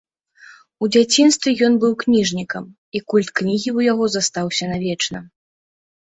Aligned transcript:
У 0.83 0.87
дзяцінстве 0.93 1.51
ён 1.67 1.73
быў 1.83 1.91
кніжнікам, 2.03 2.63
і 2.99 3.01
культ 3.13 3.29
кнігі 3.41 3.69
ў 3.77 3.87
яго 3.91 4.05
застаўся 4.15 4.65
навечна. 4.73 5.19